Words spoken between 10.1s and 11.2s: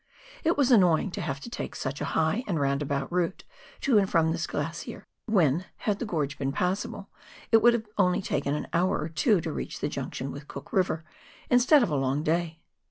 with Cook River